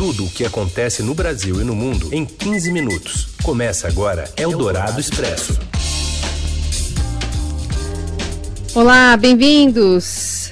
[0.00, 3.34] Tudo o que acontece no Brasil e no mundo em 15 minutos.
[3.42, 5.60] Começa agora Eldorado Expresso.
[8.74, 10.50] Olá, bem-vindos.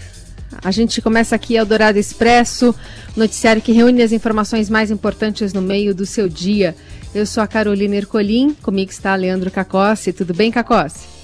[0.62, 2.74] A gente começa aqui Eldorado Expresso,
[3.16, 6.76] noticiário que reúne as informações mais importantes no meio do seu dia.
[7.14, 10.12] Eu sou a Carolina Ercolim, comigo está Leandro Cacossi.
[10.12, 11.17] Tudo bem, Cacossi?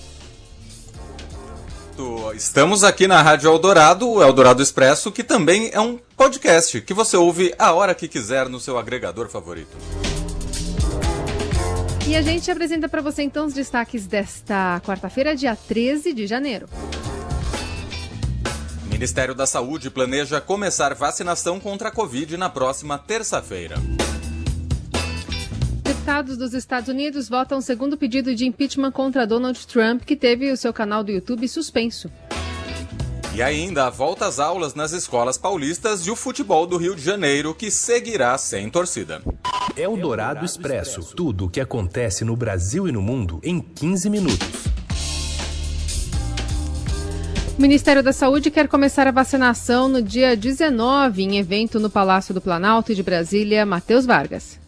[2.37, 7.17] Estamos aqui na Rádio Eldorado, o Eldorado Expresso, que também é um podcast que você
[7.17, 9.77] ouve a hora que quiser no seu agregador favorito.
[12.09, 16.69] E a gente apresenta para você então os destaques desta quarta-feira, dia 13 de janeiro.
[18.85, 23.77] O Ministério da Saúde planeja começar vacinação contra a Covid na próxima terça-feira.
[26.05, 30.57] Deputados dos Estados Unidos votam segundo pedido de impeachment contra Donald Trump, que teve o
[30.57, 32.11] seu canal do YouTube suspenso.
[33.35, 37.03] E ainda a volta às aulas nas escolas paulistas e o futebol do Rio de
[37.03, 39.21] Janeiro, que seguirá sem torcida.
[39.77, 41.01] É o Dourado Expresso.
[41.17, 44.67] Tudo o que acontece no Brasil e no mundo em 15 minutos.
[47.59, 52.33] O Ministério da Saúde quer começar a vacinação no dia 19, em evento no Palácio
[52.33, 53.67] do Planalto e de Brasília.
[53.67, 54.61] Matheus Vargas.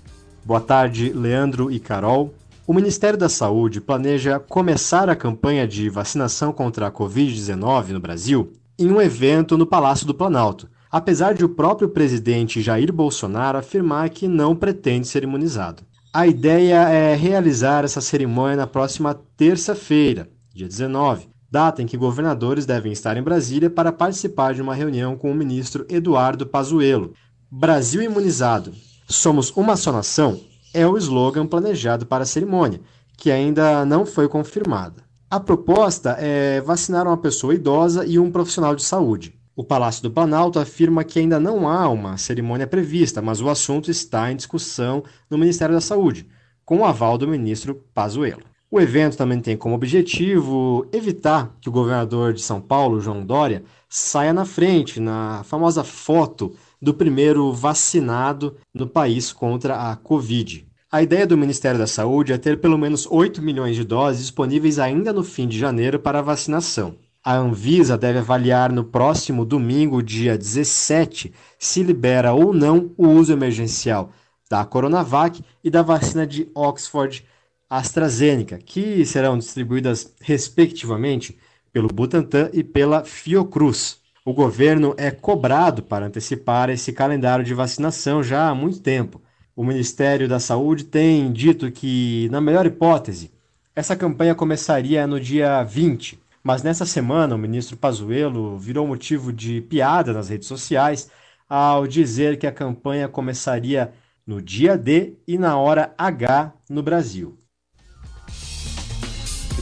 [0.44, 2.34] Boa tarde, Leandro e Carol.
[2.66, 8.54] O Ministério da Saúde planeja começar a campanha de vacinação contra a Covid-19 no Brasil
[8.76, 14.10] em um evento no Palácio do Planalto, apesar de o próprio presidente Jair Bolsonaro afirmar
[14.10, 15.84] que não pretende ser imunizado.
[16.12, 22.66] A ideia é realizar essa cerimônia na próxima terça-feira, dia 19, data em que governadores
[22.66, 27.12] devem estar em Brasília para participar de uma reunião com o ministro Eduardo Pazuello.
[27.48, 28.72] Brasil imunizado,
[29.08, 30.40] Somos uma só nação
[30.76, 32.80] é o slogan planejado para a cerimônia,
[33.16, 35.02] que ainda não foi confirmada.
[35.30, 39.34] A proposta é vacinar uma pessoa idosa e um profissional de saúde.
[39.56, 43.90] O Palácio do Planalto afirma que ainda não há uma cerimônia prevista, mas o assunto
[43.90, 46.28] está em discussão no Ministério da Saúde,
[46.62, 48.42] com o aval do ministro Pazuello.
[48.70, 53.64] O evento também tem como objetivo evitar que o governador de São Paulo, João Dória,
[53.88, 60.65] saia na frente na famosa foto do primeiro vacinado no país contra a Covid.
[60.88, 64.78] A ideia do Ministério da Saúde é ter pelo menos 8 milhões de doses disponíveis
[64.78, 66.94] ainda no fim de janeiro para vacinação.
[67.24, 73.32] A Anvisa deve avaliar no próximo domingo, dia 17, se libera ou não o uso
[73.32, 74.12] emergencial
[74.48, 77.26] da Coronavac e da vacina de Oxford
[77.68, 81.36] AstraZeneca, que serão distribuídas respectivamente
[81.72, 83.98] pelo Butantan e pela Fiocruz.
[84.24, 89.20] O governo é cobrado para antecipar esse calendário de vacinação já há muito tempo.
[89.56, 93.32] O Ministério da Saúde tem dito que, na melhor hipótese,
[93.74, 99.62] essa campanha começaria no dia 20, mas nessa semana o ministro Pazuello virou motivo de
[99.62, 101.10] piada nas redes sociais
[101.48, 103.94] ao dizer que a campanha começaria
[104.26, 107.38] no dia D e na hora H no Brasil.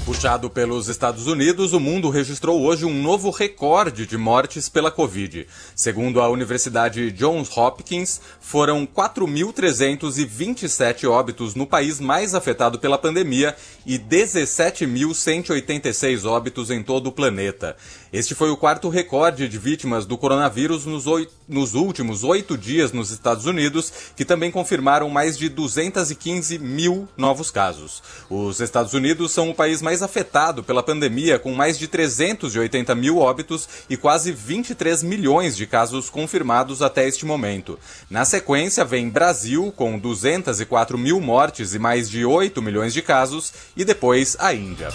[0.04, 5.46] Puxado pelos Estados Unidos, o mundo registrou hoje um novo recorde de mortes pela Covid.
[5.74, 13.56] Segundo a Universidade Johns Hopkins, foram 4.327 óbitos no país mais afetado pela pandemia
[13.86, 17.74] e 17.186 óbitos em todo o planeta.
[18.12, 22.92] Este foi o quarto recorde de vítimas do coronavírus nos, oito, nos últimos oito dias
[22.92, 28.02] nos Estados Unidos, que também confirmaram mais de 215 mil novos casos.
[28.30, 32.96] Os Estados Unidos são o país mais mais afetado pela pandemia, com mais de 380
[32.96, 37.78] mil óbitos e quase 23 milhões de casos confirmados até este momento.
[38.10, 43.52] Na sequência, vem Brasil, com 204 mil mortes e mais de 8 milhões de casos,
[43.76, 44.88] e depois a Índia.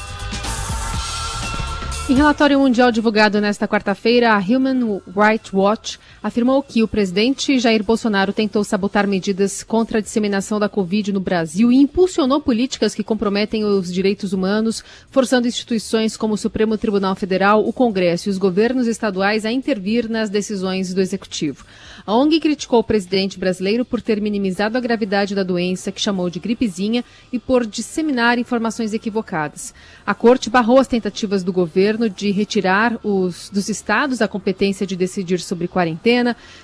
[2.09, 7.83] Em relatório mundial divulgado nesta quarta-feira, a Human Rights Watch afirmou que o presidente Jair
[7.83, 13.03] Bolsonaro tentou sabotar medidas contra a disseminação da Covid no Brasil e impulsionou políticas que
[13.03, 18.37] comprometem os direitos humanos, forçando instituições como o Supremo Tribunal Federal, o Congresso e os
[18.37, 21.65] governos estaduais a intervir nas decisões do Executivo.
[22.05, 26.29] A ONG criticou o presidente brasileiro por ter minimizado a gravidade da doença, que chamou
[26.29, 29.73] de gripezinha, e por disseminar informações equivocadas.
[30.05, 34.95] A corte barrou as tentativas do governo de retirar os, dos estados a competência de
[34.95, 36.08] decidir sobre quarentena,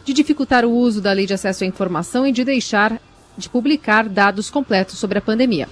[0.04, 3.00] de dificultar o uso da lei de acesso à informação e de deixar
[3.38, 5.68] de publicar dados completos sobre a pandemia.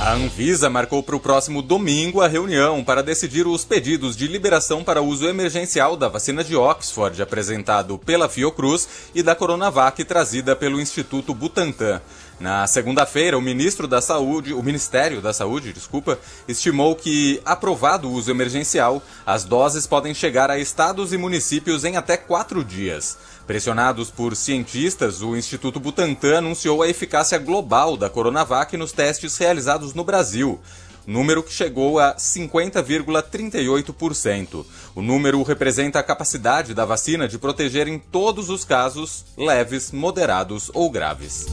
[0.00, 4.84] A Anvisa marcou para o próximo domingo a reunião para decidir os pedidos de liberação
[4.84, 10.80] para uso emergencial da vacina de Oxford, apresentado pela Fiocruz, e da Coronavac, trazida pelo
[10.80, 12.00] Instituto Butantan.
[12.40, 18.12] Na segunda-feira, o ministro da Saúde, o Ministério da Saúde, desculpa, estimou que, aprovado o
[18.12, 23.18] uso emergencial, as doses podem chegar a estados e municípios em até quatro dias.
[23.44, 29.94] Pressionados por cientistas, o Instituto Butantan anunciou a eficácia global da Coronavac nos testes realizados
[29.94, 30.60] no Brasil
[31.08, 34.66] número que chegou a 50,38%.
[34.94, 40.70] O número representa a capacidade da vacina de proteger em todos os casos leves, moderados
[40.74, 41.46] ou graves.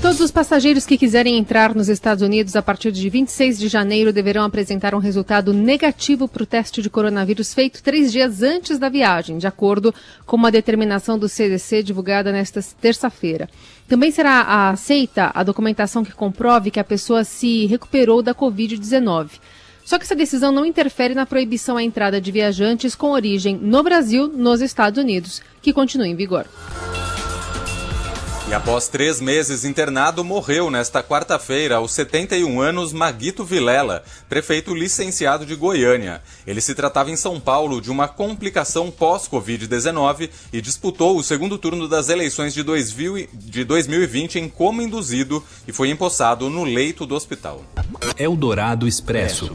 [0.00, 4.14] Todos os passageiros que quiserem entrar nos Estados Unidos a partir de 26 de janeiro
[4.14, 8.88] deverão apresentar um resultado negativo para o teste de coronavírus feito três dias antes da
[8.88, 9.94] viagem, de acordo
[10.24, 13.46] com uma determinação do CDC divulgada nesta terça-feira.
[13.86, 19.32] Também será aceita a documentação que comprove que a pessoa se recuperou da Covid-19.
[19.84, 23.82] Só que essa decisão não interfere na proibição à entrada de viajantes com origem no
[23.82, 26.46] Brasil, nos Estados Unidos, que continua em vigor.
[28.50, 35.46] E após três meses internado, morreu nesta quarta-feira, aos 71 anos, Maguito Vilela, prefeito licenciado
[35.46, 36.20] de Goiânia.
[36.44, 41.86] Ele se tratava em São Paulo de uma complicação pós-Covid-19 e disputou o segundo turno
[41.86, 42.64] das eleições de
[43.64, 47.64] 2020 em coma induzido e foi empossado no leito do hospital.
[48.18, 49.54] Eldorado Expresso.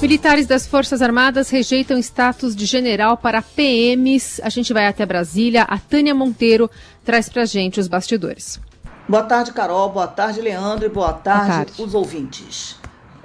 [0.00, 4.40] Militares das Forças Armadas rejeitam status de general para PMs.
[4.44, 5.62] A gente vai até Brasília.
[5.64, 6.70] A Tânia Monteiro
[7.04, 8.60] traz pra gente os bastidores.
[9.08, 9.90] Boa tarde, Carol.
[9.90, 10.86] Boa tarde, Leandro.
[10.86, 11.82] E boa tarde, boa tarde.
[11.82, 12.76] os ouvintes.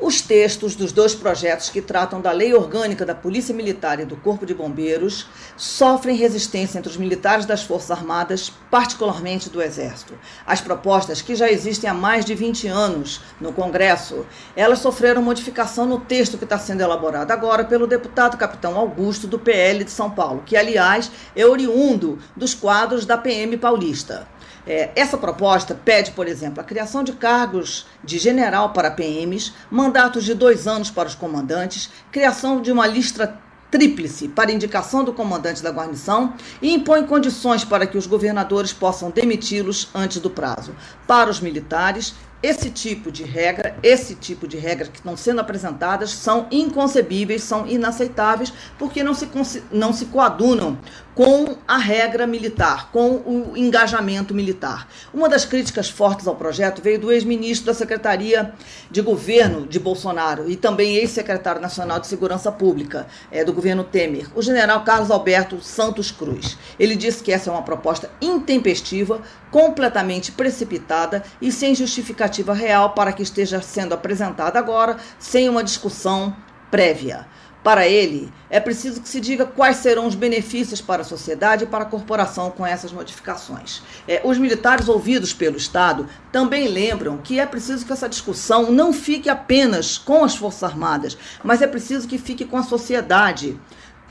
[0.06, 4.18] Os textos dos dois projetos que tratam da lei orgânica da Polícia Militar e do
[4.18, 10.20] Corpo de Bombeiros sofrem resistência entre os militares das Forças Armadas, particularmente do Exército.
[10.46, 14.26] As propostas, que já existem há mais de 20 anos no Congresso,
[14.58, 19.40] elas sofreram modificação no texto que está sendo elaborado agora pelo deputado capitão Augusto, do
[19.40, 24.28] PL de São Paulo, que, aliás, é oriundo dos quadros da PM paulista.
[24.66, 30.24] É, essa proposta pede, por exemplo, a criação de cargos de general para PMs, mandatos
[30.24, 33.38] de dois anos para os comandantes, criação de uma lista
[33.70, 39.10] tríplice para indicação do comandante da guarnição e impõe condições para que os governadores possam
[39.10, 40.76] demiti-los antes do prazo.
[41.08, 42.14] Para os militares,
[42.44, 47.66] esse tipo de regra, esse tipo de regras que estão sendo apresentadas são inconcebíveis, são
[47.66, 49.30] inaceitáveis, porque não se,
[49.72, 50.78] não se coadunam
[51.16, 54.90] com a regra militar, com o engajamento militar.
[55.14, 58.52] Uma das críticas fortes ao projeto veio do ex-ministro da Secretaria
[58.90, 64.28] de Governo de Bolsonaro e também ex-secretário nacional de Segurança Pública é, do governo Temer,
[64.36, 66.58] o general Carlos Alberto Santos Cruz.
[66.80, 73.14] Ele disse que essa é uma proposta intempestiva, completamente precipitada e sem justificativa real para
[73.14, 76.36] que esteja sendo apresentada agora, sem uma discussão
[76.72, 77.28] prévia.
[77.64, 81.68] Para ele, é preciso que se diga quais serão os benefícios para a sociedade e
[81.68, 83.82] para a corporação com essas modificações.
[84.06, 88.92] É, os militares ouvidos pelo Estado também lembram que é preciso que essa discussão não
[88.92, 93.58] fique apenas com as Forças Armadas, mas é preciso que fique com a sociedade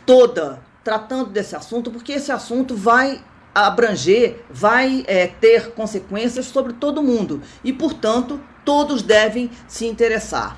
[0.07, 3.23] toda tratando desse assunto, porque esse assunto vai
[3.55, 10.57] abranger, vai é, ter consequências sobre todo mundo e, portanto, todos devem se interessar.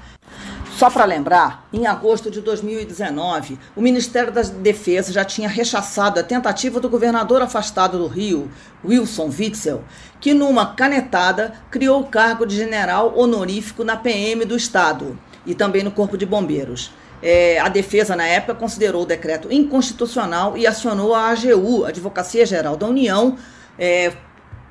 [0.77, 6.23] Só para lembrar, em agosto de 2019, o Ministério da Defesa já tinha rechaçado a
[6.23, 8.51] tentativa do governador afastado do Rio,
[8.85, 9.85] Wilson Witzel,
[10.21, 15.85] que numa canetada criou o cargo de general honorífico na PM do Estado e também
[15.85, 16.91] no Corpo de Bombeiros.
[17.23, 22.77] É, a defesa, na época, considerou o decreto inconstitucional e acionou a AGU, Advocacia Geral
[22.77, 23.37] da União,
[23.79, 24.13] é,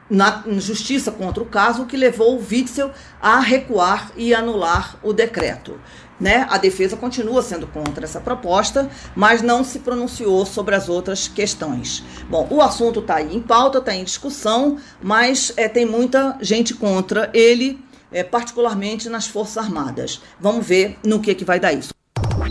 [0.10, 5.14] na justiça contra o caso, o que levou o Witzel a recuar e anular o
[5.14, 5.80] decreto.
[6.20, 6.46] Né?
[6.50, 12.04] A defesa continua sendo contra essa proposta, mas não se pronunciou sobre as outras questões.
[12.30, 16.76] Bom, o assunto está aí em pauta, está em discussão, mas é, tem muita gente
[16.76, 20.22] contra ele, é, particularmente nas Forças Armadas.
[20.40, 21.93] Vamos ver no que, que vai dar isso.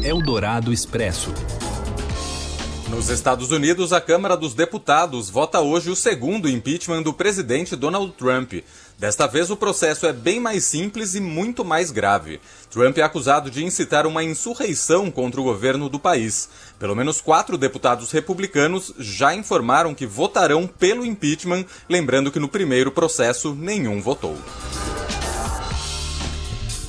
[0.05, 1.33] Eldorado Expresso.
[2.89, 8.13] Nos Estados Unidos, a Câmara dos Deputados vota hoje o segundo impeachment do presidente Donald
[8.15, 8.53] Trump.
[8.99, 12.41] Desta vez, o processo é bem mais simples e muito mais grave.
[12.69, 16.49] Trump é acusado de incitar uma insurreição contra o governo do país.
[16.81, 22.91] Pelo menos quatro deputados republicanos já informaram que votarão pelo impeachment, lembrando que no primeiro
[22.91, 24.37] processo nenhum votou.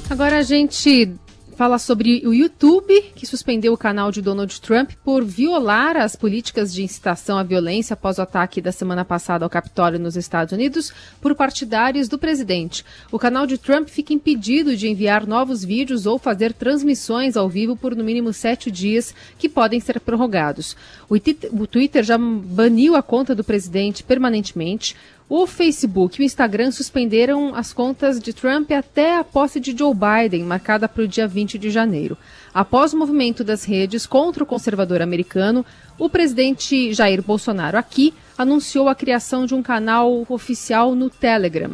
[0.10, 1.14] Agora a gente
[1.54, 6.74] fala sobre o YouTube, que suspendeu o canal de Donald Trump por violar as políticas
[6.74, 10.92] de incitação à violência após o ataque da semana passada ao Capitólio nos Estados Unidos
[11.22, 12.84] por partidários do presidente.
[13.12, 17.76] O canal de Trump fica impedido de enviar novos vídeos ou fazer transmissões ao vivo
[17.76, 20.76] por no mínimo sete dias, que podem ser prorrogados.
[21.08, 24.96] O Twitter já baniu a conta do presidente permanentemente.
[25.36, 29.92] O Facebook e o Instagram suspenderam as contas de Trump até a posse de Joe
[29.92, 32.16] Biden, marcada para o dia 20 de janeiro.
[32.54, 35.66] Após o movimento das redes contra o conservador americano,
[35.98, 41.72] o presidente Jair Bolsonaro aqui anunciou a criação de um canal oficial no Telegram.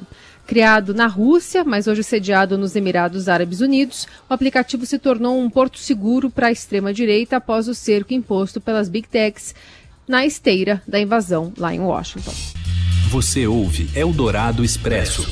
[0.48, 5.50] Criado na Rússia, mas hoje sediado nos Emirados Árabes Unidos, o aplicativo se tornou um
[5.50, 9.54] porto seguro para a extrema-direita após o cerco imposto pelas Big Techs
[10.08, 12.59] na esteira da invasão lá em Washington.
[13.10, 15.28] Você ouve Eldorado Expresso.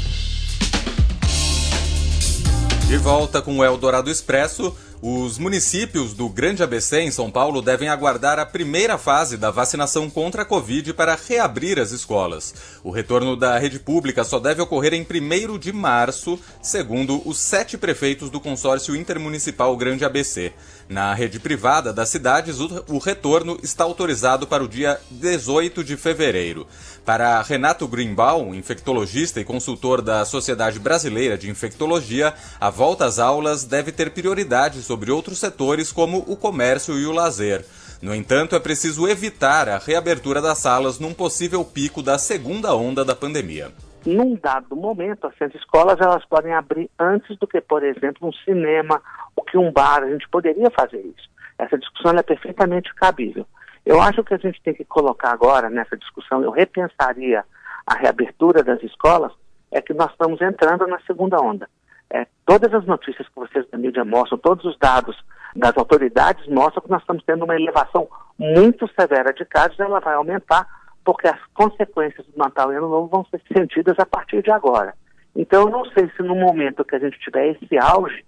[2.88, 4.76] De volta com o Eldorado Expresso.
[5.00, 10.10] Os municípios do Grande ABC em São Paulo devem aguardar a primeira fase da vacinação
[10.10, 12.56] contra a Covid para reabrir as escolas.
[12.84, 17.78] O retorno da rede pública só deve ocorrer em 1 de março, segundo os sete
[17.78, 20.52] prefeitos do consórcio intermunicipal Grande ABC.
[20.90, 26.66] Na rede privada das cidades, o retorno está autorizado para o dia 18 de fevereiro.
[27.06, 33.64] Para Renato Greenbaum, infectologista e consultor da Sociedade Brasileira de Infectologia, a volta às aulas
[33.64, 37.66] deve ter prioridade sobre outros setores como o comércio e o lazer.
[38.02, 43.04] No entanto, é preciso evitar a reabertura das salas num possível pico da segunda onda
[43.04, 43.72] da pandemia.
[44.06, 49.02] Num dado momento, as escolas elas podem abrir antes do que, por exemplo, um cinema
[49.36, 50.04] ou que um bar.
[50.04, 51.30] A gente poderia fazer isso.
[51.58, 53.46] Essa discussão é perfeitamente cabível.
[53.86, 57.44] Eu acho que a gente tem que colocar agora nessa discussão, eu repensaria
[57.86, 59.32] a reabertura das escolas,
[59.72, 61.70] é que nós estamos entrando na segunda onda.
[62.10, 65.16] É, todas as notícias que vocês da mídia mostram, todos os dados
[65.56, 70.14] das autoridades mostram que nós estamos tendo uma elevação muito severa de casos, ela vai
[70.14, 70.68] aumentar,
[71.04, 74.94] porque as consequências do Natal e Ano Novo vão ser sentidas a partir de agora.
[75.36, 78.26] Então, eu não sei se no momento que a gente tiver esse auge,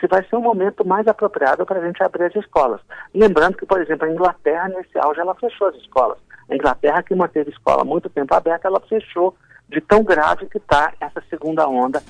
[0.00, 2.80] se vai ser um momento mais apropriado para a gente abrir as escolas.
[3.14, 6.18] Lembrando que, por exemplo, a Inglaterra, nesse auge, ela fechou as escolas.
[6.48, 9.34] A Inglaterra, que manteve escola muito tempo aberta, ela fechou
[9.68, 12.02] de tão grave que está essa segunda onda.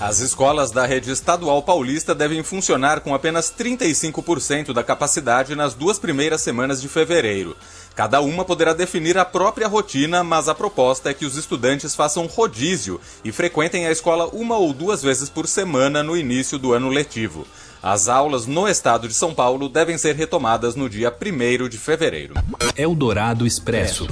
[0.00, 5.98] As escolas da rede estadual paulista devem funcionar com apenas 35% da capacidade nas duas
[5.98, 7.56] primeiras semanas de fevereiro.
[7.96, 12.26] Cada uma poderá definir a própria rotina, mas a proposta é que os estudantes façam
[12.26, 16.88] rodízio e frequentem a escola uma ou duas vezes por semana no início do ano
[16.88, 17.44] letivo.
[17.82, 22.34] As aulas no estado de São Paulo devem ser retomadas no dia 1 de fevereiro.
[22.76, 24.06] Eldorado Expresso.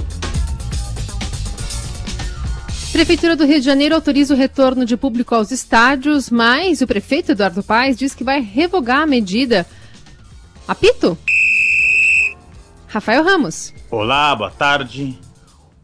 [2.97, 7.31] Prefeitura do Rio de Janeiro autoriza o retorno de público aos estádios, mas o prefeito
[7.31, 9.67] Eduardo Paes diz que vai revogar a medida.
[10.67, 11.15] Apito?
[12.87, 13.71] Rafael Ramos.
[13.91, 15.15] Olá, boa tarde.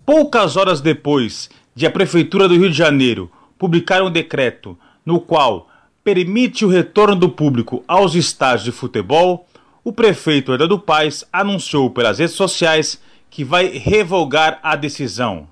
[0.04, 5.70] Poucas horas depois de a Prefeitura do Rio de Janeiro publicar um decreto no qual
[6.04, 9.48] permite o retorno do público aos estádios de futebol,
[9.84, 15.48] o prefeito Eduardo Paes anunciou pelas redes sociais que vai revogar a decisão.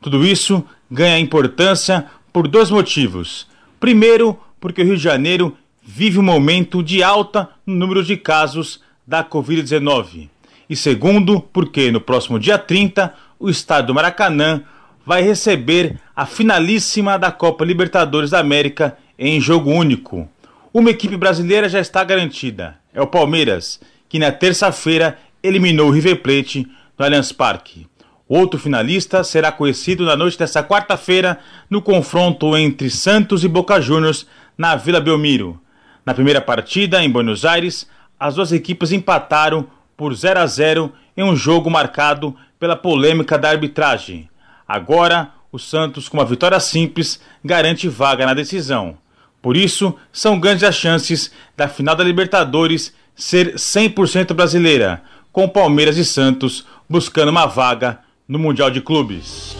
[0.00, 3.48] Tudo isso ganha importância por dois motivos.
[3.80, 8.82] Primeiro, porque o Rio de Janeiro vive um momento de alta no número de casos
[9.06, 10.28] da Covid-19
[10.68, 14.62] e segundo, porque no próximo dia 30 o estádio do Maracanã
[15.04, 20.28] vai receber a finalíssima da Copa Libertadores da América em jogo único.
[20.72, 26.22] Uma equipe brasileira já está garantida, é o Palmeiras, que na terça-feira eliminou o River
[26.22, 26.66] Plate
[26.98, 27.86] no Allianz Parque.
[28.34, 34.26] Outro finalista será conhecido na noite desta quarta-feira no confronto entre Santos e Boca Juniors
[34.56, 35.60] na Vila Belmiro.
[36.02, 37.86] Na primeira partida, em Buenos Aires,
[38.18, 43.50] as duas equipes empataram por 0 a 0 em um jogo marcado pela polêmica da
[43.50, 44.30] arbitragem.
[44.66, 48.96] Agora, o Santos, com uma vitória simples, garante vaga na decisão.
[49.42, 55.98] Por isso, são grandes as chances da final da Libertadores ser 100% brasileira, com Palmeiras
[55.98, 59.56] e Santos buscando uma vaga no Mundial de Clubes.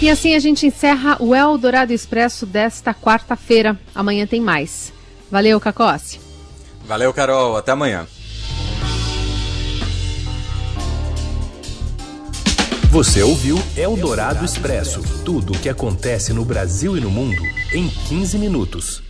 [0.00, 3.78] E assim a gente encerra o Eldorado Expresso desta quarta-feira.
[3.94, 4.92] Amanhã tem mais.
[5.30, 6.20] Valeu, Cacossi.
[6.84, 7.56] Valeu, Carol.
[7.56, 8.06] Até amanhã.
[12.90, 18.38] Você ouviu Eldorado Expresso tudo o que acontece no Brasil e no mundo em 15
[18.38, 19.01] minutos.